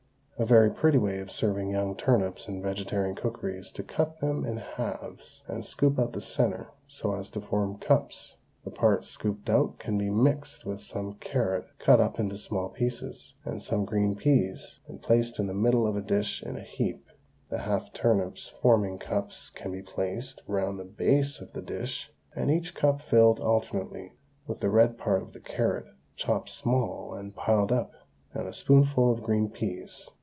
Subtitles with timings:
[0.39, 4.43] A very pretty way of serving young turnips in vegetarian cookery is to cut them
[4.43, 9.51] in halves and scoop out the centre so as to form cups; the part scooped
[9.51, 14.15] out can be mixed with some carrot cut up into small pieces, and some green
[14.15, 17.05] peas, and placed in the middle of a dish in a heap;
[17.51, 22.49] the half turnips forming cups can be placed round the base of the dish and
[22.49, 24.15] each cup filled alternately
[24.47, 27.91] with the red part of the carrot, chopped small and piled up,
[28.33, 30.09] and a spoonful of green peas.